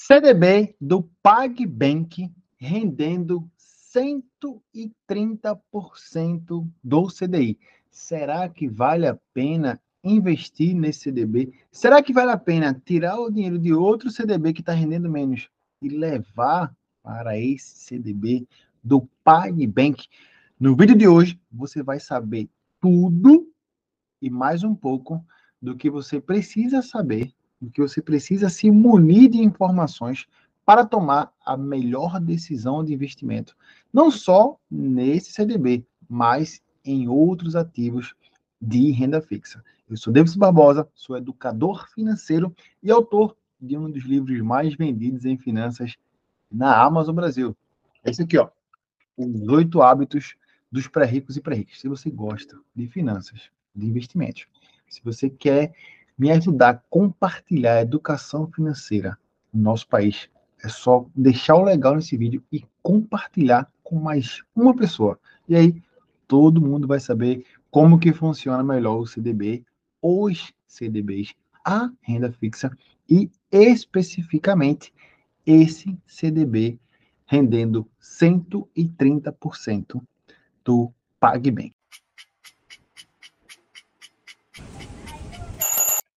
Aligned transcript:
CDB 0.00 0.76
do 0.80 1.02
PagBank 1.22 2.32
rendendo 2.56 3.50
130% 3.92 6.66
do 6.82 7.06
CDI. 7.08 7.58
Será 7.90 8.48
que 8.48 8.66
vale 8.68 9.06
a 9.08 9.18
pena 9.34 9.78
investir 10.02 10.74
nesse 10.74 11.00
CDB? 11.00 11.52
Será 11.72 12.00
que 12.00 12.12
vale 12.12 12.30
a 12.30 12.38
pena 12.38 12.80
tirar 12.86 13.18
o 13.18 13.28
dinheiro 13.28 13.58
de 13.58 13.74
outro 13.74 14.08
CDB 14.08 14.52
que 14.52 14.60
está 14.60 14.72
rendendo 14.72 15.10
menos 15.10 15.50
e 15.82 15.88
levar 15.88 16.72
para 17.02 17.36
esse 17.36 17.80
CDB 17.80 18.46
do 18.82 19.00
PagBank? 19.24 20.06
No 20.60 20.76
vídeo 20.76 20.96
de 20.96 21.08
hoje, 21.08 21.40
você 21.50 21.82
vai 21.82 21.98
saber 21.98 22.48
tudo 22.80 23.52
e 24.22 24.30
mais 24.30 24.62
um 24.62 24.76
pouco 24.76 25.26
do 25.60 25.76
que 25.76 25.90
você 25.90 26.20
precisa 26.20 26.82
saber, 26.82 27.34
do 27.60 27.70
que 27.70 27.80
você 27.80 28.00
precisa 28.00 28.48
se 28.48 28.70
munir 28.70 29.30
de 29.30 29.38
informações 29.38 30.26
para 30.64 30.84
tomar 30.84 31.32
a 31.44 31.56
melhor 31.56 32.20
decisão 32.20 32.84
de 32.84 32.92
investimento, 32.92 33.56
não 33.92 34.10
só 34.10 34.58
nesse 34.70 35.32
CDB, 35.32 35.84
mas 36.08 36.62
em 36.84 37.08
outros 37.08 37.56
ativos 37.56 38.14
de 38.60 38.90
renda 38.90 39.20
fixa. 39.20 39.64
Eu 39.88 39.96
sou 39.96 40.12
Davis 40.12 40.36
Barbosa, 40.36 40.86
sou 40.94 41.16
educador 41.16 41.88
financeiro 41.88 42.54
e 42.82 42.90
autor 42.90 43.34
de 43.60 43.76
um 43.76 43.90
dos 43.90 44.04
livros 44.04 44.38
mais 44.40 44.74
vendidos 44.74 45.24
em 45.24 45.38
finanças 45.38 45.96
na 46.50 46.82
Amazon 46.82 47.14
Brasil. 47.14 47.56
Esse 48.04 48.22
aqui, 48.22 48.38
ó, 48.38 48.50
Os 49.16 49.48
Oito 49.48 49.80
Hábitos 49.82 50.34
dos 50.70 50.86
Pré-Ricos 50.86 51.36
e 51.36 51.40
Pré-Ricos. 51.40 51.80
Se 51.80 51.88
você 51.88 52.10
gosta 52.10 52.58
de 52.74 52.86
finanças, 52.86 53.50
de 53.74 53.86
investimentos, 53.86 54.46
se 54.88 55.02
você 55.02 55.28
quer 55.30 55.72
me 56.18 56.30
ajudar 56.30 56.70
a 56.70 56.80
compartilhar 56.90 57.74
a 57.74 57.82
educação 57.82 58.50
financeira 58.50 59.18
no 59.52 59.62
nosso 59.62 59.86
país, 59.86 60.28
é 60.62 60.68
só 60.68 61.06
deixar 61.14 61.54
o 61.54 61.62
legal 61.62 61.94
nesse 61.94 62.16
vídeo 62.16 62.42
e 62.50 62.64
compartilhar 62.82 63.70
com 63.84 64.00
mais 64.00 64.42
uma 64.54 64.74
pessoa. 64.74 65.18
E 65.48 65.54
aí 65.54 65.80
todo 66.26 66.60
mundo 66.60 66.88
vai 66.88 66.98
saber 66.98 67.44
como 67.70 67.98
que 67.98 68.12
funciona 68.12 68.64
melhor 68.64 68.98
o 68.98 69.06
CDB, 69.06 69.64
os 70.02 70.52
CDBs, 70.66 71.34
a 71.64 71.90
renda 72.00 72.32
fixa 72.32 72.76
e 73.08 73.30
especificamente 73.52 74.92
esse 75.46 75.96
CDB 76.06 76.78
rendendo 77.26 77.88
130% 78.00 80.02
do 80.64 80.92
PagBank. 81.20 81.77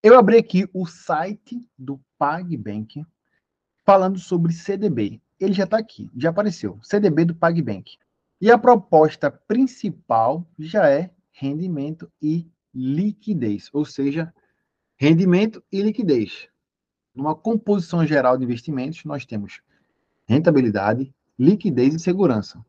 Eu 0.03 0.17
abri 0.17 0.35
aqui 0.35 0.67
o 0.73 0.87
site 0.87 1.63
do 1.77 2.01
PagBank 2.17 3.05
falando 3.85 4.17
sobre 4.17 4.51
CDB. 4.51 5.21
Ele 5.39 5.53
já 5.53 5.65
está 5.65 5.77
aqui, 5.77 6.09
já 6.17 6.31
apareceu. 6.31 6.79
CDB 6.81 7.25
do 7.25 7.35
PagBank. 7.35 7.99
E 8.41 8.49
a 8.49 8.57
proposta 8.57 9.29
principal 9.29 10.47
já 10.57 10.89
é 10.89 11.11
rendimento 11.31 12.11
e 12.19 12.49
liquidez, 12.73 13.69
ou 13.71 13.85
seja, 13.85 14.33
rendimento 14.97 15.63
e 15.71 15.83
liquidez. 15.83 16.47
Numa 17.13 17.35
composição 17.35 18.03
geral 18.03 18.39
de 18.39 18.43
investimentos, 18.43 19.05
nós 19.05 19.23
temos 19.23 19.61
rentabilidade, 20.25 21.13
liquidez 21.37 21.93
e 21.93 21.99
segurança. 21.99 22.65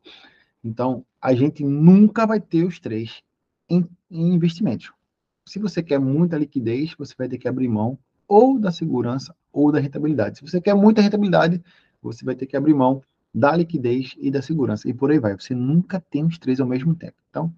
Então, 0.63 1.03
a 1.19 1.33
gente 1.33 1.63
nunca 1.63 2.27
vai 2.27 2.39
ter 2.39 2.63
os 2.63 2.79
três 2.79 3.23
em, 3.67 3.89
em 4.11 4.35
investimentos. 4.35 4.91
Se 5.45 5.59
você 5.59 5.83
quer 5.83 5.99
muita 5.99 6.37
liquidez, 6.37 6.95
você 6.97 7.13
vai 7.17 7.27
ter 7.27 7.37
que 7.37 7.47
abrir 7.47 7.67
mão 7.67 7.97
ou 8.27 8.57
da 8.57 8.71
segurança 8.71 9.35
ou 9.51 9.71
da 9.71 9.79
rentabilidade. 9.79 10.37
Se 10.37 10.41
você 10.41 10.61
quer 10.61 10.73
muita 10.73 11.01
rentabilidade, 11.01 11.61
você 12.01 12.23
vai 12.23 12.33
ter 12.33 12.45
que 12.45 12.55
abrir 12.55 12.73
mão 12.73 13.03
da 13.33 13.55
liquidez 13.55 14.15
e 14.17 14.31
da 14.31 14.41
segurança. 14.41 14.87
E 14.87 14.93
por 14.93 15.11
aí 15.11 15.19
vai. 15.19 15.35
Você 15.35 15.53
nunca 15.53 15.99
tem 15.99 16.25
os 16.25 16.37
três 16.37 16.59
ao 16.59 16.67
mesmo 16.67 16.95
tempo. 16.95 17.15
Então, 17.29 17.53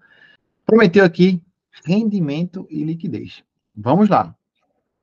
prometeu 0.64 1.04
aqui 1.04 1.40
rendimento 1.84 2.66
e 2.68 2.82
liquidez. 2.82 3.44
Vamos 3.74 4.08
lá. 4.08 4.34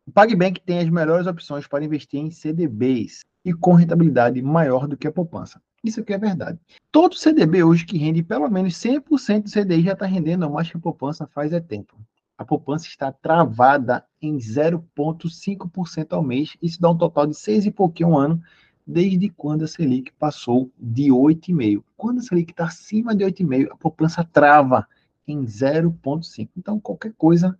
O 0.06 0.12
PagBank 0.12 0.62
tem 0.62 0.80
as 0.80 0.90
melhores 0.90 1.26
opções 1.26 1.66
para 1.66 1.86
investir 1.86 2.20
em 2.20 2.32
CDBs 2.32 3.22
e 3.46 3.54
com 3.54 3.74
rentabilidade 3.74 4.42
maior 4.42 4.88
do 4.88 4.98
que 4.98 5.08
a 5.08 5.12
poupança. 5.12 5.62
Isso 5.84 6.02
aqui 6.02 6.14
é 6.14 6.18
verdade. 6.18 6.60
Todo 6.92 7.16
CDB 7.16 7.64
hoje 7.64 7.86
que 7.86 7.98
rende 7.98 8.24
pelo 8.24 8.50
menos 8.50 8.74
100% 8.74 9.44
do 9.44 9.52
CDI 9.52 9.84
já 9.84 9.94
está 9.94 10.06
rendendo 10.06 10.50
mais 10.50 10.70
que 10.70 10.78
a 10.78 10.80
poupança 10.80 11.28
faz 11.28 11.54
é 11.54 11.60
tempo 11.60 11.98
a 12.38 12.46
poupança 12.46 12.88
está 12.88 13.12
travada 13.12 14.06
em 14.22 14.38
0,5% 14.38 16.14
ao 16.14 16.24
mês. 16.24 16.56
Isso 16.62 16.82
dá 16.82 16.90
um 16.90 16.98
total 16.98 17.28
de 17.28 17.36
6 17.36 17.68
e 17.68 17.72
pouquinho 17.72 18.10
um 18.10 18.18
ano, 18.18 18.42
desde 18.86 19.30
quando 19.30 19.64
a 19.64 19.68
Selic 19.68 20.12
passou 20.14 20.72
de 20.78 21.10
8,5%. 21.10 21.84
Quando 21.96 22.20
a 22.20 22.22
Selic 22.22 22.52
está 22.52 22.66
acima 22.66 23.16
de 23.16 23.24
8,5%, 23.24 23.72
a 23.72 23.78
poupança 23.78 24.24
trava 24.24 24.88
em 25.28 25.46
0,5%. 25.46 26.50
Então, 26.58 26.80
qualquer 26.80 27.14
coisa 27.14 27.58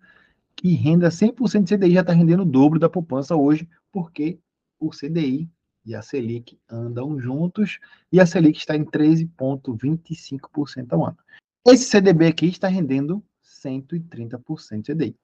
que 0.56 0.74
renda 0.74 1.08
100% 1.08 1.64
de 1.64 1.76
CDI 1.76 1.94
já 1.94 2.00
está 2.00 2.12
rendendo 2.12 2.42
o 2.42 2.46
dobro 2.46 2.78
da 2.78 2.88
poupança 2.88 3.36
hoje, 3.36 3.68
porque 3.92 4.38
o 4.78 4.90
CDI 4.90 5.48
e 5.84 5.94
a 5.94 6.02
Selic 6.02 6.58
andam 6.68 7.18
juntos 7.18 7.78
e 8.10 8.20
a 8.20 8.26
Selic 8.26 8.58
está 8.58 8.76
em 8.76 8.84
13,25% 8.84 10.92
ao 10.92 11.06
ano. 11.06 11.18
Esse 11.66 11.84
CDB 11.84 12.26
aqui 12.26 12.46
está 12.46 12.68
rendendo 12.68 13.22
130% 13.64 14.84
CDI. 14.84 15.16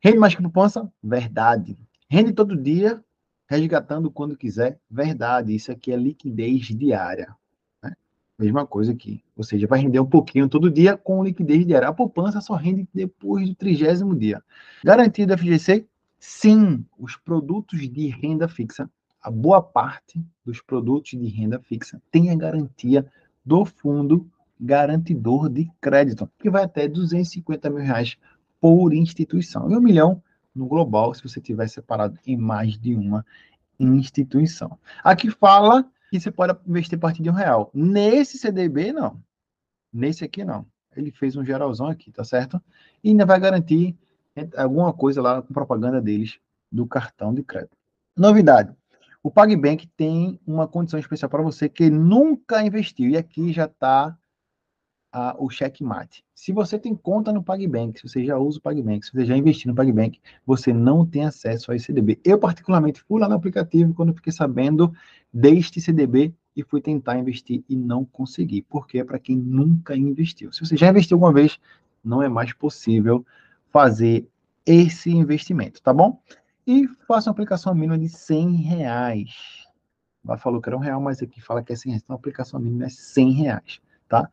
Rende 0.00 0.18
mais 0.18 0.34
que 0.34 0.42
poupança? 0.42 0.90
Verdade. 1.02 1.76
Rende 2.08 2.32
todo 2.32 2.56
dia, 2.56 3.02
resgatando 3.48 4.10
quando 4.10 4.36
quiser? 4.36 4.78
Verdade. 4.90 5.54
Isso 5.54 5.72
aqui 5.72 5.92
é 5.92 5.96
liquidez 5.96 6.66
diária. 6.66 7.34
Né? 7.82 7.92
Mesma 8.38 8.66
coisa 8.66 8.92
aqui. 8.92 9.22
Ou 9.36 9.42
seja, 9.42 9.66
vai 9.66 9.80
render 9.80 10.00
um 10.00 10.06
pouquinho 10.06 10.48
todo 10.48 10.70
dia 10.70 10.96
com 10.96 11.24
liquidez 11.24 11.66
diária. 11.66 11.88
A 11.88 11.92
poupança 11.92 12.40
só 12.40 12.54
rende 12.54 12.88
depois 12.92 13.48
do 13.48 13.54
trigésimo 13.54 14.14
dia. 14.14 14.42
Garantia 14.84 15.26
do 15.26 15.36
FGC? 15.36 15.86
Sim. 16.18 16.84
Os 16.98 17.16
produtos 17.16 17.88
de 17.88 18.08
renda 18.08 18.48
fixa, 18.48 18.88
a 19.20 19.30
boa 19.30 19.62
parte 19.62 20.24
dos 20.44 20.60
produtos 20.60 21.10
de 21.10 21.26
renda 21.26 21.58
fixa 21.58 22.00
tem 22.10 22.30
a 22.30 22.36
garantia 22.36 23.04
do 23.44 23.64
fundo 23.64 24.30
garantidor 24.58 25.48
de 25.48 25.70
crédito, 25.80 26.30
que 26.38 26.50
vai 26.50 26.64
até 26.64 26.88
250 26.88 27.70
mil 27.70 27.84
reais 27.84 28.16
por 28.60 28.92
instituição. 28.92 29.70
E 29.70 29.76
um 29.76 29.80
milhão 29.80 30.22
no 30.54 30.66
global, 30.66 31.12
se 31.14 31.22
você 31.22 31.40
tiver 31.40 31.68
separado 31.68 32.18
em 32.26 32.36
mais 32.36 32.78
de 32.78 32.94
uma 32.94 33.24
instituição. 33.78 34.78
Aqui 35.04 35.30
fala 35.30 35.84
que 36.10 36.18
você 36.18 36.30
pode 36.30 36.56
investir 36.66 36.96
a 36.96 37.00
partir 37.00 37.22
de 37.22 37.30
um 37.30 37.34
real. 37.34 37.70
Nesse 37.74 38.38
CDB, 38.38 38.92
não. 38.92 39.20
Nesse 39.92 40.24
aqui, 40.24 40.44
não. 40.44 40.66
Ele 40.96 41.10
fez 41.10 41.36
um 41.36 41.44
geralzão 41.44 41.88
aqui, 41.88 42.10
tá 42.10 42.24
certo? 42.24 42.60
E 43.04 43.10
ainda 43.10 43.26
vai 43.26 43.38
garantir 43.38 43.94
alguma 44.56 44.92
coisa 44.92 45.20
lá 45.20 45.42
com 45.42 45.52
propaganda 45.52 46.00
deles 46.00 46.38
do 46.72 46.86
cartão 46.86 47.34
de 47.34 47.42
crédito. 47.42 47.76
Novidade. 48.16 48.74
O 49.22 49.30
PagBank 49.30 49.86
tem 49.88 50.40
uma 50.46 50.68
condição 50.68 50.98
especial 50.98 51.28
para 51.28 51.42
você 51.42 51.68
que 51.68 51.90
nunca 51.90 52.64
investiu. 52.64 53.10
E 53.10 53.16
aqui 53.16 53.52
já 53.52 53.64
está 53.64 54.16
a, 55.16 55.34
o 55.38 55.48
checkmate. 55.48 56.22
Se 56.34 56.52
você 56.52 56.78
tem 56.78 56.94
conta 56.94 57.32
no 57.32 57.42
PagBank, 57.42 57.98
se 57.98 58.06
você 58.06 58.22
já 58.22 58.36
usa 58.36 58.58
o 58.58 58.60
PagBank, 58.60 59.06
se 59.06 59.12
você 59.12 59.24
já 59.24 59.34
investiu 59.34 59.70
no 59.70 59.74
PagBank, 59.74 60.20
você 60.44 60.74
não 60.74 61.06
tem 61.06 61.24
acesso 61.24 61.72
a 61.72 61.74
esse 61.74 61.86
CDB. 61.86 62.20
Eu, 62.22 62.38
particularmente, 62.38 63.00
fui 63.00 63.18
lá 63.18 63.26
no 63.26 63.34
aplicativo 63.34 63.94
quando 63.94 64.12
fiquei 64.12 64.30
sabendo 64.30 64.92
deste 65.32 65.80
CDB 65.80 66.34
e 66.54 66.62
fui 66.62 66.82
tentar 66.82 67.18
investir 67.18 67.64
e 67.66 67.74
não 67.74 68.04
consegui, 68.04 68.60
porque 68.60 68.98
é 68.98 69.04
para 69.04 69.18
quem 69.18 69.38
nunca 69.38 69.96
investiu. 69.96 70.52
Se 70.52 70.60
você 70.60 70.76
já 70.76 70.90
investiu 70.90 71.14
alguma 71.14 71.32
vez, 71.32 71.58
não 72.04 72.22
é 72.22 72.28
mais 72.28 72.52
possível 72.52 73.24
fazer 73.72 74.28
esse 74.66 75.10
investimento, 75.10 75.80
tá 75.80 75.94
bom? 75.94 76.20
E 76.66 76.86
faça 77.08 77.30
uma 77.30 77.32
aplicação 77.32 77.74
mínima 77.74 77.96
de 77.96 78.10
100 78.10 78.56
reais. 78.56 79.66
Lá 80.22 80.36
falou 80.36 80.60
que 80.60 80.68
era 80.68 80.76
um 80.76 80.80
real, 80.80 81.00
mas 81.00 81.22
aqui 81.22 81.40
fala 81.40 81.62
que 81.62 81.72
é 81.72 81.76
100 81.76 81.92
reais. 81.92 82.02
Então, 82.04 82.16
a 82.16 82.18
aplicação 82.18 82.60
mínima 82.60 82.84
é 82.84 82.90
100 82.90 83.30
reais, 83.32 83.80
tá? 84.06 84.28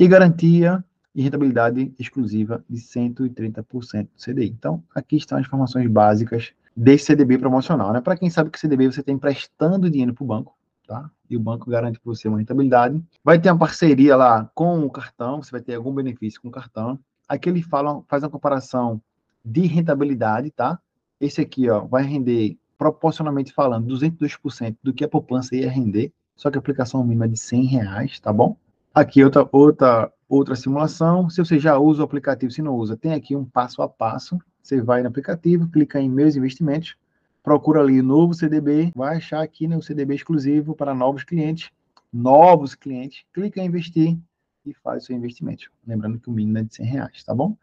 E 0.00 0.08
garantia 0.08 0.82
e 1.14 1.20
rentabilidade 1.20 1.92
exclusiva 1.98 2.64
de 2.66 2.78
130% 2.78 4.04
do 4.04 4.08
CDI. 4.16 4.48
Então, 4.48 4.82
aqui 4.94 5.16
estão 5.16 5.36
as 5.36 5.44
informações 5.44 5.86
básicas 5.90 6.54
desse 6.74 7.04
CDB 7.04 7.36
promocional. 7.36 7.92
Né? 7.92 8.00
Para 8.00 8.16
quem 8.16 8.30
sabe 8.30 8.48
que 8.48 8.58
CDB 8.58 8.90
você 8.90 9.00
está 9.00 9.12
emprestando 9.12 9.90
dinheiro 9.90 10.14
para 10.14 10.24
o 10.24 10.26
banco, 10.26 10.56
tá? 10.88 11.10
E 11.28 11.36
o 11.36 11.40
banco 11.40 11.68
garante 11.68 12.00
para 12.00 12.14
você 12.14 12.28
uma 12.28 12.38
rentabilidade. 12.38 12.98
Vai 13.22 13.38
ter 13.38 13.50
uma 13.50 13.58
parceria 13.58 14.16
lá 14.16 14.50
com 14.54 14.80
o 14.86 14.90
cartão, 14.90 15.42
você 15.42 15.50
vai 15.50 15.60
ter 15.60 15.74
algum 15.74 15.92
benefício 15.92 16.40
com 16.40 16.48
o 16.48 16.50
cartão. 16.50 16.98
Aqui 17.28 17.50
ele 17.50 17.62
fala, 17.62 18.02
faz 18.08 18.22
uma 18.22 18.30
comparação 18.30 19.02
de 19.44 19.66
rentabilidade, 19.66 20.50
tá? 20.50 20.80
Esse 21.20 21.42
aqui, 21.42 21.68
ó, 21.68 21.80
vai 21.80 22.04
render 22.04 22.56
proporcionalmente 22.78 23.52
falando 23.52 23.86
202% 23.94 24.76
do 24.82 24.94
que 24.94 25.04
a 25.04 25.08
poupança 25.08 25.54
ia 25.54 25.70
render, 25.70 26.10
só 26.34 26.50
que 26.50 26.56
a 26.56 26.58
aplicação 26.58 27.04
mínima 27.04 27.26
é 27.26 27.28
de 27.28 27.36
100 27.36 27.64
reais, 27.66 28.18
tá 28.18 28.32
bom? 28.32 28.56
Aqui 28.92 29.22
outra, 29.22 29.48
outra, 29.52 30.12
outra 30.28 30.56
simulação. 30.56 31.30
Se 31.30 31.38
você 31.38 31.60
já 31.60 31.78
usa 31.78 32.02
o 32.02 32.04
aplicativo, 32.04 32.50
se 32.50 32.60
não 32.60 32.74
usa, 32.74 32.96
tem 32.96 33.12
aqui 33.12 33.36
um 33.36 33.44
passo 33.44 33.82
a 33.82 33.88
passo. 33.88 34.36
Você 34.60 34.80
vai 34.82 35.00
no 35.00 35.08
aplicativo, 35.08 35.68
clica 35.68 36.00
em 36.00 36.10
Meus 36.10 36.34
Investimentos, 36.34 36.96
procura 37.42 37.80
ali 37.80 38.02
novo 38.02 38.34
CDB, 38.34 38.92
vai 38.94 39.16
achar 39.16 39.42
aqui 39.42 39.68
né, 39.68 39.76
o 39.76 39.82
CDB 39.82 40.16
exclusivo 40.16 40.74
para 40.74 40.92
novos 40.92 41.22
clientes, 41.22 41.70
novos 42.12 42.74
clientes, 42.74 43.24
clica 43.32 43.60
em 43.60 43.66
investir 43.66 44.18
e 44.66 44.74
faz 44.74 45.04
o 45.04 45.06
seu 45.06 45.16
investimento. 45.16 45.70
Lembrando 45.86 46.18
que 46.18 46.28
o 46.28 46.32
mínimo 46.32 46.58
é 46.58 46.62
de 46.64 46.74
100 46.74 46.86
reais, 46.86 47.24
tá 47.24 47.34
bom? 47.34 47.56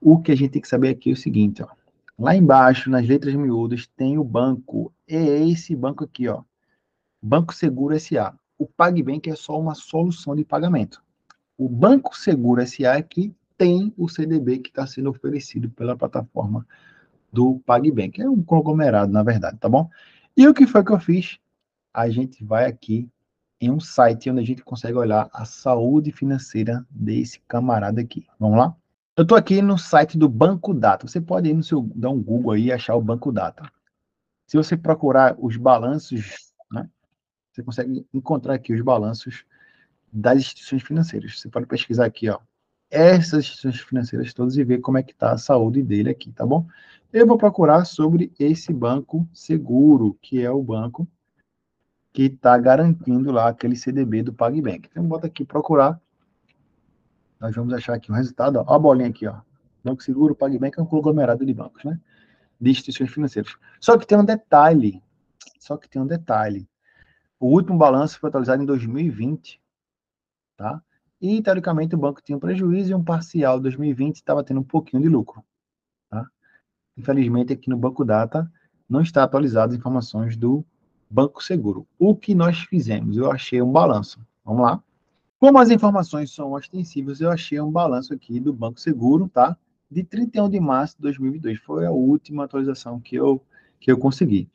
O 0.00 0.20
que 0.20 0.32
a 0.32 0.36
gente 0.36 0.50
tem 0.50 0.62
que 0.62 0.68
saber 0.68 0.90
aqui 0.90 1.10
é 1.10 1.12
o 1.14 1.16
seguinte, 1.16 1.62
ó. 1.62 1.68
Lá 2.18 2.36
embaixo, 2.36 2.90
nas 2.90 3.06
letras 3.06 3.34
miúdas, 3.34 3.86
tem 3.96 4.18
o 4.18 4.24
banco. 4.24 4.92
É 5.06 5.48
esse 5.48 5.74
banco 5.74 6.04
aqui, 6.04 6.28
ó. 6.28 6.42
Banco 7.22 7.54
Seguro 7.54 7.98
SA. 7.98 8.34
O 8.58 8.66
PagBank 8.66 9.30
é 9.30 9.36
só 9.36 9.58
uma 9.58 9.74
solução 9.74 10.34
de 10.34 10.44
pagamento. 10.44 11.00
O 11.56 11.68
Banco 11.68 12.16
Seguro 12.16 12.66
SA 12.66 12.96
é 12.96 13.02
que 13.02 13.32
tem 13.56 13.92
o 13.96 14.08
CDB 14.08 14.58
que 14.58 14.68
está 14.68 14.86
sendo 14.86 15.10
oferecido 15.10 15.70
pela 15.70 15.96
plataforma 15.96 16.66
do 17.32 17.60
PagBank. 17.66 18.20
É 18.20 18.28
um 18.28 18.42
conglomerado, 18.42 19.12
na 19.12 19.22
verdade, 19.22 19.58
tá 19.58 19.68
bom? 19.68 19.88
E 20.36 20.46
o 20.46 20.54
que 20.54 20.66
foi 20.66 20.84
que 20.84 20.92
eu 20.92 21.00
fiz? 21.00 21.38
A 21.92 22.08
gente 22.08 22.44
vai 22.44 22.66
aqui 22.66 23.08
em 23.60 23.70
um 23.70 23.80
site 23.80 24.30
onde 24.30 24.40
a 24.40 24.44
gente 24.44 24.62
consegue 24.62 24.96
olhar 24.96 25.28
a 25.32 25.44
saúde 25.44 26.12
financeira 26.12 26.86
desse 26.90 27.40
camarada 27.48 28.00
aqui. 28.00 28.26
Vamos 28.38 28.58
lá? 28.58 28.76
Eu 29.16 29.22
estou 29.22 29.36
aqui 29.36 29.60
no 29.60 29.76
site 29.76 30.16
do 30.16 30.28
Banco 30.28 30.72
Data. 30.72 31.06
Você 31.08 31.20
pode 31.20 31.48
ir 31.48 31.54
no 31.54 31.62
seu, 31.64 31.82
dar 31.94 32.10
um 32.10 32.22
Google 32.22 32.52
aí 32.52 32.66
e 32.66 32.72
achar 32.72 32.94
o 32.94 33.02
Banco 33.02 33.32
Data. 33.32 33.68
Se 34.46 34.56
você 34.56 34.76
procurar 34.76 35.36
os 35.38 35.56
balanços, 35.56 36.47
você 37.58 37.62
consegue 37.62 38.06
encontrar 38.14 38.54
aqui 38.54 38.72
os 38.72 38.80
balanços 38.80 39.44
das 40.12 40.38
instituições 40.38 40.82
financeiras. 40.82 41.40
Você 41.40 41.48
pode 41.48 41.66
pesquisar 41.66 42.06
aqui, 42.06 42.28
ó, 42.28 42.38
essas 42.90 43.40
instituições 43.40 43.80
financeiras 43.80 44.32
todas 44.32 44.56
e 44.56 44.64
ver 44.64 44.78
como 44.78 44.98
é 44.98 45.02
que 45.02 45.12
está 45.12 45.32
a 45.32 45.38
saúde 45.38 45.82
dele 45.82 46.10
aqui, 46.10 46.32
tá 46.32 46.46
bom? 46.46 46.66
Eu 47.12 47.26
vou 47.26 47.36
procurar 47.36 47.84
sobre 47.84 48.32
esse 48.38 48.72
banco 48.72 49.28
seguro, 49.32 50.16
que 50.20 50.40
é 50.40 50.50
o 50.50 50.62
banco 50.62 51.06
que 52.12 52.22
está 52.22 52.56
garantindo 52.58 53.30
lá 53.30 53.48
aquele 53.48 53.76
CDB 53.76 54.22
do 54.22 54.32
PagBank. 54.32 54.88
Então, 54.90 55.04
bota 55.04 55.26
aqui 55.26 55.44
procurar. 55.44 56.00
Nós 57.40 57.54
vamos 57.54 57.72
achar 57.72 57.94
aqui 57.94 58.10
o 58.10 58.14
resultado. 58.14 58.64
Ó, 58.66 58.74
a 58.74 58.78
bolinha 58.78 59.08
aqui, 59.08 59.26
ó. 59.26 59.40
Banco 59.84 60.02
Seguro, 60.02 60.34
PagBank 60.34 60.78
é 60.78 60.82
um 60.82 60.86
conglomerado 60.86 61.46
de 61.46 61.54
bancos, 61.54 61.84
né? 61.84 61.98
De 62.60 62.70
instituições 62.70 63.10
financeiras. 63.10 63.54
Só 63.80 63.96
que 63.96 64.06
tem 64.06 64.18
um 64.18 64.24
detalhe. 64.24 65.02
Só 65.60 65.76
que 65.76 65.88
tem 65.88 66.00
um 66.00 66.06
detalhe. 66.06 66.68
O 67.40 67.46
último 67.46 67.78
balanço 67.78 68.18
foi 68.18 68.28
atualizado 68.28 68.62
em 68.62 68.66
2020, 68.66 69.60
tá? 70.56 70.82
E, 71.20 71.42
teoricamente, 71.42 71.94
o 71.94 71.98
banco 71.98 72.22
tinha 72.22 72.36
um 72.36 72.40
prejuízo 72.40 72.92
e 72.92 72.94
um 72.94 73.02
parcial 73.02 73.60
2020 73.60 74.16
estava 74.16 74.44
tendo 74.44 74.60
um 74.60 74.64
pouquinho 74.64 75.02
de 75.02 75.08
lucro. 75.08 75.44
Tá? 76.08 76.26
Infelizmente, 76.96 77.52
aqui 77.52 77.68
no 77.68 77.76
Banco 77.76 78.04
Data 78.04 78.50
não 78.88 79.00
está 79.00 79.24
atualizado 79.24 79.72
as 79.72 79.78
informações 79.78 80.36
do 80.36 80.64
Banco 81.10 81.42
Seguro. 81.42 81.86
O 81.98 82.14
que 82.14 82.34
nós 82.34 82.58
fizemos? 82.60 83.16
Eu 83.16 83.30
achei 83.30 83.60
um 83.60 83.70
balanço. 83.70 84.20
Vamos 84.44 84.62
lá. 84.62 84.82
Como 85.38 85.58
as 85.58 85.70
informações 85.70 86.32
são 86.32 86.56
extensivas, 86.58 87.20
eu 87.20 87.30
achei 87.30 87.60
um 87.60 87.70
balanço 87.70 88.12
aqui 88.12 88.40
do 88.40 88.52
Banco 88.52 88.80
Seguro, 88.80 89.28
tá? 89.28 89.56
De 89.90 90.02
31 90.02 90.48
de 90.48 90.60
março 90.60 90.96
de 90.96 91.02
2022. 91.02 91.58
Foi 91.60 91.86
a 91.86 91.90
última 91.90 92.44
atualização 92.44 93.00
que 93.00 93.16
eu, 93.16 93.40
que 93.80 93.90
eu 93.90 93.98
consegui. 93.98 94.48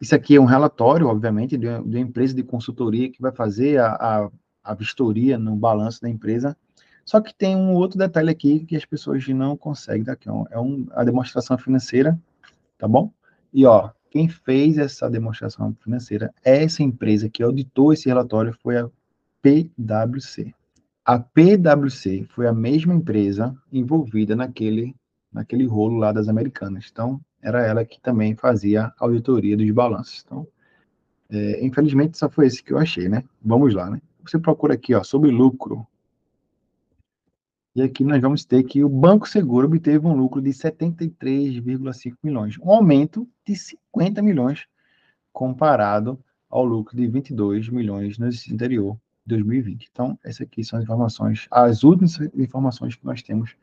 Isso 0.00 0.14
aqui 0.14 0.36
é 0.36 0.40
um 0.40 0.46
relatório, 0.46 1.06
obviamente, 1.06 1.56
de 1.58 1.66
uma, 1.68 1.82
de 1.82 1.96
uma 1.96 2.00
empresa 2.00 2.34
de 2.34 2.42
consultoria 2.42 3.10
que 3.10 3.20
vai 3.20 3.32
fazer 3.32 3.78
a, 3.78 3.92
a 3.94 4.30
a 4.62 4.74
vistoria 4.74 5.38
no 5.38 5.56
balanço 5.56 6.00
da 6.00 6.08
empresa. 6.08 6.56
Só 7.04 7.20
que 7.20 7.34
tem 7.34 7.56
um 7.56 7.72
outro 7.72 7.98
detalhe 7.98 8.30
aqui 8.30 8.64
que 8.64 8.76
as 8.76 8.84
pessoas 8.84 9.26
não 9.28 9.56
conseguem, 9.56 10.04
tá? 10.04 10.14
Que 10.14 10.28
é, 10.28 10.32
é 10.50 10.60
um, 10.60 10.86
a 10.92 11.02
demonstração 11.02 11.58
financeira, 11.58 12.18
tá 12.78 12.86
bom? 12.86 13.12
E 13.52 13.66
ó, 13.66 13.90
quem 14.10 14.28
fez 14.28 14.78
essa 14.78 15.10
demonstração 15.10 15.74
financeira 15.82 16.32
essa 16.44 16.82
empresa 16.82 17.28
que 17.28 17.42
auditou 17.42 17.92
esse 17.92 18.08
relatório 18.08 18.56
foi 18.62 18.78
a 18.78 18.88
PwC. 19.42 20.54
A 21.04 21.18
PwC 21.18 22.26
foi 22.30 22.46
a 22.46 22.52
mesma 22.52 22.94
empresa 22.94 23.56
envolvida 23.72 24.36
naquele 24.36 24.94
naquele 25.32 25.64
rolo 25.64 25.96
lá 25.96 26.10
das 26.10 26.28
americanas. 26.28 26.88
Então, 26.90 27.20
era 27.42 27.66
ela 27.66 27.84
que 27.84 28.00
também 28.00 28.34
fazia 28.34 28.92
auditoria 28.98 29.56
dos 29.56 29.70
balanços. 29.70 30.22
Então, 30.24 30.46
é, 31.30 31.64
infelizmente, 31.64 32.18
só 32.18 32.28
foi 32.28 32.46
esse 32.46 32.62
que 32.62 32.72
eu 32.72 32.78
achei, 32.78 33.08
né? 33.08 33.24
Vamos 33.42 33.74
lá, 33.74 33.88
né? 33.88 34.00
Você 34.24 34.38
procura 34.38 34.74
aqui, 34.74 34.94
ó, 34.94 35.02
sobre 35.02 35.30
lucro. 35.30 35.86
E 37.74 37.82
aqui 37.82 38.02
nós 38.02 38.20
vamos 38.20 38.44
ter 38.44 38.64
que 38.64 38.82
o 38.82 38.88
Banco 38.88 39.28
Seguro 39.28 39.66
obteve 39.66 40.04
um 40.06 40.14
lucro 40.14 40.42
de 40.42 40.50
73,5 40.50 42.16
milhões, 42.22 42.58
um 42.58 42.70
aumento 42.70 43.28
de 43.46 43.54
50 43.54 44.20
milhões 44.20 44.66
comparado 45.32 46.18
ao 46.48 46.64
lucro 46.64 46.96
de 46.96 47.06
22 47.06 47.68
milhões 47.68 48.18
no 48.18 48.26
exercício 48.26 48.54
anterior, 48.54 48.98
2020. 49.24 49.88
Então, 49.90 50.18
essas 50.24 50.40
aqui 50.42 50.64
são 50.64 50.78
as 50.78 50.84
informações, 50.84 51.46
as 51.48 51.84
últimas 51.84 52.18
informações 52.34 52.96
que 52.96 53.04
nós 53.04 53.22
temos 53.22 53.54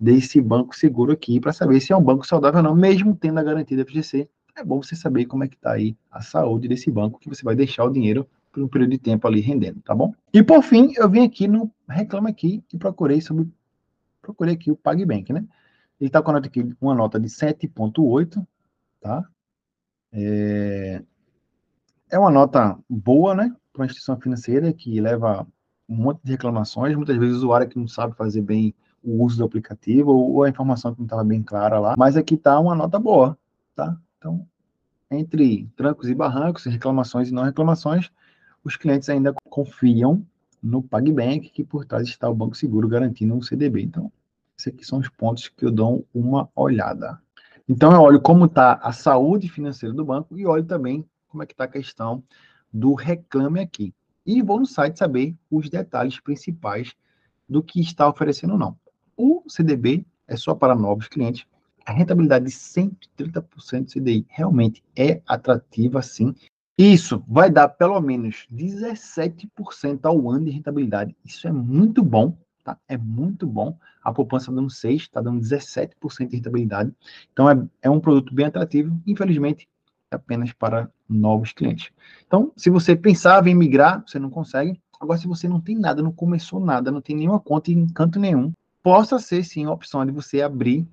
desse 0.00 0.40
banco 0.40 0.74
seguro 0.74 1.12
aqui, 1.12 1.38
para 1.38 1.52
saber 1.52 1.78
se 1.80 1.92
é 1.92 1.96
um 1.96 2.02
banco 2.02 2.26
saudável 2.26 2.58
ou 2.58 2.64
não, 2.64 2.74
mesmo 2.74 3.14
tendo 3.14 3.38
a 3.38 3.42
garantia 3.42 3.76
da 3.76 3.84
FGC. 3.84 4.28
É 4.56 4.64
bom 4.64 4.82
você 4.82 4.96
saber 4.96 5.26
como 5.26 5.44
é 5.44 5.48
que 5.48 5.54
está 5.56 5.72
aí 5.72 5.96
a 6.10 6.22
saúde 6.22 6.66
desse 6.66 6.90
banco, 6.90 7.20
que 7.20 7.28
você 7.28 7.42
vai 7.42 7.54
deixar 7.54 7.84
o 7.84 7.90
dinheiro 7.90 8.26
por 8.50 8.62
um 8.62 8.68
período 8.68 8.90
de 8.90 8.98
tempo 8.98 9.26
ali 9.28 9.40
rendendo, 9.40 9.80
tá 9.82 9.94
bom? 9.94 10.12
E 10.32 10.42
por 10.42 10.62
fim, 10.62 10.92
eu 10.96 11.08
vim 11.08 11.24
aqui 11.24 11.46
no 11.46 11.70
Reclama 11.88 12.30
Aqui 12.30 12.64
e 12.72 12.78
procurei 12.78 13.20
sobre 13.20 13.48
procurei 14.20 14.54
aqui 14.54 14.70
o 14.70 14.76
PagBank, 14.76 15.32
né? 15.32 15.44
Ele 16.00 16.08
está 16.08 16.22
com 16.22 16.30
aqui, 16.30 16.66
uma 16.80 16.94
nota 16.94 17.20
de 17.20 17.28
7.8, 17.28 18.44
tá? 19.00 19.24
É, 20.12 21.02
é 22.10 22.18
uma 22.18 22.30
nota 22.30 22.78
boa, 22.88 23.34
né? 23.34 23.54
Para 23.72 23.82
uma 23.82 23.86
instituição 23.86 24.18
financeira 24.18 24.72
que 24.72 25.00
leva 25.00 25.46
um 25.88 25.96
monte 25.96 26.20
de 26.22 26.32
reclamações, 26.32 26.96
muitas 26.96 27.16
vezes 27.16 27.34
o 27.34 27.38
usuário 27.38 27.68
que 27.68 27.78
não 27.78 27.88
sabe 27.88 28.16
fazer 28.16 28.42
bem 28.42 28.74
o 29.02 29.24
uso 29.24 29.38
do 29.38 29.44
aplicativo 29.44 30.12
ou 30.12 30.44
a 30.44 30.48
informação 30.48 30.92
que 30.92 31.00
não 31.00 31.06
estava 31.06 31.24
bem 31.24 31.42
clara 31.42 31.78
lá, 31.78 31.94
mas 31.96 32.16
aqui 32.16 32.34
está 32.34 32.58
uma 32.58 32.74
nota 32.74 32.98
boa, 32.98 33.36
tá? 33.74 33.96
Então, 34.18 34.46
entre 35.10 35.68
trancos 35.76 36.08
e 36.08 36.14
barrancos, 36.14 36.64
reclamações 36.64 37.28
e 37.28 37.34
não 37.34 37.42
reclamações, 37.42 38.10
os 38.62 38.76
clientes 38.76 39.08
ainda 39.08 39.34
confiam 39.48 40.24
no 40.62 40.82
PagBank, 40.82 41.48
que 41.50 41.64
por 41.64 41.84
trás 41.84 42.06
está 42.06 42.28
o 42.28 42.34
Banco 42.34 42.56
Seguro 42.56 42.86
garantindo 42.86 43.34
um 43.34 43.42
CDB. 43.42 43.82
Então, 43.82 44.12
esses 44.56 44.72
aqui 44.72 44.84
são 44.84 44.98
os 44.98 45.08
pontos 45.08 45.48
que 45.48 45.64
eu 45.64 45.70
dou 45.70 46.06
uma 46.12 46.48
olhada. 46.54 47.18
Então, 47.68 47.92
eu 47.92 48.00
olho 48.00 48.20
como 48.20 48.44
está 48.44 48.74
a 48.74 48.92
saúde 48.92 49.48
financeira 49.48 49.94
do 49.94 50.04
banco 50.04 50.36
e 50.36 50.46
olho 50.46 50.64
também 50.64 51.04
como 51.28 51.42
é 51.42 51.46
que 51.46 51.54
está 51.54 51.64
a 51.64 51.68
questão 51.68 52.22
do 52.72 52.94
reclame 52.94 53.60
aqui. 53.60 53.94
E 54.26 54.42
vou 54.42 54.60
no 54.60 54.66
site 54.66 54.98
saber 54.98 55.34
os 55.50 55.70
detalhes 55.70 56.20
principais 56.20 56.94
do 57.48 57.62
que 57.62 57.80
está 57.80 58.08
oferecendo 58.08 58.52
ou 58.52 58.58
não. 58.58 58.76
O 59.16 59.42
CDB 59.48 60.04
é 60.26 60.36
só 60.36 60.54
para 60.54 60.74
novos 60.74 61.08
clientes. 61.08 61.46
A 61.84 61.92
rentabilidade 61.92 62.44
de 62.44 62.52
130% 62.52 63.84
do 63.84 63.90
CDI 63.90 64.26
realmente 64.28 64.82
é 64.96 65.20
atrativa, 65.26 66.00
sim. 66.02 66.34
Isso 66.78 67.22
vai 67.28 67.50
dar 67.50 67.68
pelo 67.68 68.00
menos 68.00 68.46
17% 68.50 70.00
ao 70.04 70.30
ano 70.30 70.46
de 70.46 70.50
rentabilidade. 70.50 71.16
Isso 71.24 71.46
é 71.46 71.52
muito 71.52 72.02
bom, 72.02 72.36
tá? 72.64 72.78
É 72.88 72.96
muito 72.96 73.46
bom. 73.46 73.76
A 74.02 74.12
poupança 74.12 74.50
dando 74.50 74.70
6, 74.70 75.02
está 75.02 75.20
dando 75.20 75.40
17% 75.40 76.28
de 76.28 76.36
rentabilidade. 76.36 76.92
Então 77.32 77.50
é, 77.50 77.62
é 77.82 77.90
um 77.90 78.00
produto 78.00 78.34
bem 78.34 78.46
atrativo, 78.46 78.98
infelizmente, 79.06 79.68
é 80.10 80.16
apenas 80.16 80.52
para 80.52 80.90
novos 81.08 81.52
clientes. 81.52 81.90
Então, 82.26 82.52
se 82.56 82.70
você 82.70 82.96
pensava 82.96 83.50
em 83.50 83.54
migrar, 83.54 84.02
você 84.06 84.18
não 84.18 84.30
consegue. 84.30 84.80
Agora, 85.00 85.18
se 85.18 85.26
você 85.26 85.48
não 85.48 85.60
tem 85.60 85.76
nada, 85.76 86.02
não 86.02 86.12
começou 86.12 86.60
nada, 86.60 86.90
não 86.90 87.00
tem 87.00 87.16
nenhuma 87.16 87.40
conta 87.40 87.70
em 87.70 87.86
canto 87.88 88.18
nenhum, 88.18 88.52
possa 88.82 89.18
ser 89.18 89.44
sim 89.44 89.64
a 89.66 89.72
opção 89.72 90.04
de 90.04 90.12
você 90.12 90.42
abrir 90.42 90.86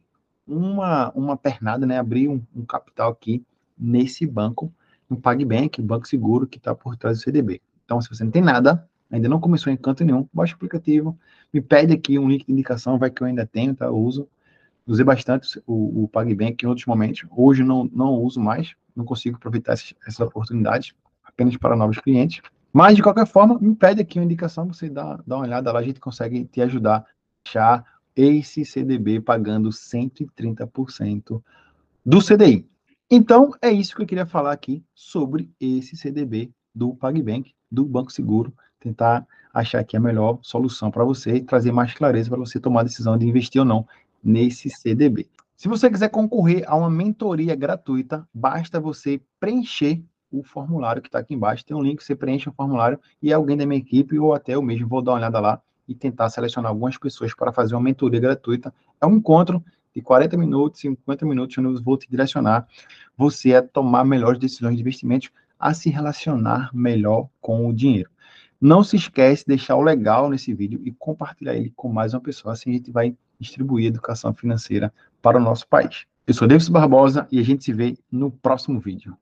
uma, 0.47 1.11
uma 1.11 1.37
pernada, 1.37 1.85
né? 1.85 1.97
Abrir 1.97 2.27
um, 2.27 2.41
um 2.55 2.65
capital 2.65 3.11
aqui 3.11 3.43
nesse 3.77 4.25
banco 4.25 4.73
no 5.09 5.17
PagBank, 5.17 5.81
banco 5.81 6.07
seguro 6.07 6.47
que 6.47 6.57
está 6.57 6.75
por 6.75 6.95
trás 6.97 7.19
do 7.19 7.23
CDB. 7.23 7.61
Então, 7.85 8.01
se 8.01 8.09
você 8.09 8.23
não 8.23 8.31
tem 8.31 8.41
nada, 8.41 8.87
ainda 9.09 9.29
não 9.29 9.39
começou 9.39 9.71
em 9.71 9.77
canto 9.77 10.03
nenhum, 10.03 10.27
baixa 10.33 10.53
o 10.53 10.55
aplicativo, 10.57 11.17
me 11.53 11.61
pede 11.61 11.93
aqui 11.93 12.19
um 12.19 12.27
link 12.27 12.45
de 12.45 12.51
indicação, 12.51 12.97
vai 12.97 13.09
que 13.09 13.21
eu 13.21 13.27
ainda 13.27 13.45
tenho, 13.45 13.73
tá? 13.73 13.85
Eu 13.85 13.97
uso. 13.97 14.27
Usei 14.85 15.03
bastante 15.03 15.61
o, 15.67 16.03
o 16.03 16.07
PagBank 16.07 16.63
em 16.63 16.67
outros 16.67 16.85
momentos. 16.85 17.25
Hoje 17.29 17.61
não, 17.61 17.89
não 17.91 18.13
uso 18.15 18.39
mais, 18.39 18.73
não 18.95 19.03
consigo 19.03 19.35
aproveitar 19.35 19.73
essas, 19.73 19.93
essas 20.05 20.19
oportunidades, 20.21 20.93
apenas 21.23 21.57
para 21.57 21.75
novos 21.75 21.97
clientes. 21.99 22.41
Mas, 22.71 22.95
de 22.95 23.03
qualquer 23.03 23.27
forma, 23.27 23.57
me 23.59 23.75
pede 23.75 24.01
aqui 24.01 24.19
uma 24.19 24.25
indicação, 24.25 24.67
você 24.67 24.89
dá, 24.89 25.19
dá 25.25 25.35
uma 25.37 25.45
olhada 25.45 25.71
lá, 25.71 25.79
a 25.79 25.83
gente 25.83 25.99
consegue 25.99 26.45
te 26.45 26.61
ajudar 26.61 27.05
achar 27.47 27.85
esse 28.15 28.65
CDB 28.65 29.21
pagando 29.21 29.69
130% 29.69 31.41
do 32.05 32.19
CDI. 32.19 32.67
Então, 33.09 33.51
é 33.61 33.71
isso 33.71 33.95
que 33.95 34.01
eu 34.01 34.05
queria 34.05 34.25
falar 34.25 34.51
aqui 34.51 34.83
sobre 34.93 35.49
esse 35.59 35.95
CDB 35.95 36.51
do 36.75 36.93
PagBank, 36.95 37.53
do 37.71 37.85
Banco 37.85 38.11
Seguro, 38.11 38.53
tentar 38.79 39.25
achar 39.53 39.79
aqui 39.79 39.95
a 39.95 39.99
melhor 39.99 40.39
solução 40.41 40.91
para 40.91 41.05
você 41.05 41.35
e 41.35 41.43
trazer 41.43 41.71
mais 41.71 41.93
clareza 41.93 42.29
para 42.29 42.39
você 42.39 42.59
tomar 42.59 42.81
a 42.81 42.83
decisão 42.83 43.17
de 43.17 43.27
investir 43.27 43.61
ou 43.61 43.65
não 43.65 43.87
nesse 44.21 44.69
CDB. 44.69 45.27
Se 45.55 45.67
você 45.67 45.89
quiser 45.89 46.09
concorrer 46.09 46.63
a 46.67 46.75
uma 46.75 46.89
mentoria 46.89 47.55
gratuita, 47.55 48.27
basta 48.33 48.79
você 48.79 49.21
preencher 49.39 50.03
o 50.29 50.43
formulário 50.43 51.01
que 51.01 51.07
está 51.07 51.19
aqui 51.19 51.33
embaixo. 51.33 51.65
Tem 51.65 51.75
um 51.75 51.81
link, 51.81 52.03
você 52.03 52.15
preenche 52.15 52.49
o 52.49 52.53
formulário 52.53 52.99
e 53.21 53.31
alguém 53.31 53.57
da 53.57 53.65
minha 53.65 53.79
equipe 53.79 54.19
ou 54.19 54.33
até 54.33 54.53
eu 54.55 54.61
mesmo 54.61 54.87
vou 54.87 55.01
dar 55.01 55.11
uma 55.11 55.17
olhada 55.17 55.39
lá 55.39 55.61
e 55.87 55.95
tentar 55.95 56.29
selecionar 56.29 56.71
algumas 56.71 56.97
pessoas 56.97 57.33
para 57.33 57.51
fazer 57.51 57.75
uma 57.75 57.81
mentoria 57.81 58.19
gratuita. 58.19 58.73
É 58.99 59.05
um 59.05 59.17
encontro 59.17 59.63
de 59.95 60.01
40 60.01 60.37
minutos, 60.37 60.81
50 60.81 61.25
minutos, 61.25 61.57
onde 61.57 61.79
eu 61.79 61.83
vou 61.83 61.97
te 61.97 62.09
direcionar 62.09 62.67
você 63.17 63.55
a 63.55 63.61
tomar 63.61 64.03
melhores 64.03 64.39
decisões 64.39 64.75
de 64.75 64.81
investimentos, 64.81 65.29
a 65.59 65.73
se 65.73 65.89
relacionar 65.89 66.69
melhor 66.73 67.27
com 67.41 67.67
o 67.67 67.73
dinheiro. 67.73 68.09
Não 68.59 68.83
se 68.83 68.95
esquece 68.95 69.43
de 69.43 69.49
deixar 69.49 69.75
o 69.75 69.81
legal 69.81 70.29
nesse 70.29 70.53
vídeo 70.53 70.81
e 70.83 70.91
compartilhar 70.91 71.55
ele 71.55 71.71
com 71.75 71.89
mais 71.89 72.13
uma 72.13 72.21
pessoa, 72.21 72.53
assim 72.53 72.71
a 72.71 72.73
gente 72.73 72.91
vai 72.91 73.15
distribuir 73.39 73.85
educação 73.85 74.33
financeira 74.33 74.91
para 75.21 75.37
o 75.37 75.41
nosso 75.41 75.67
país. 75.67 76.05
Eu 76.25 76.33
sou 76.33 76.47
Davis 76.47 76.67
Barbosa 76.67 77.27
e 77.31 77.39
a 77.39 77.43
gente 77.43 77.63
se 77.63 77.71
vê 77.71 77.97
no 78.11 78.31
próximo 78.31 78.79
vídeo. 78.79 79.15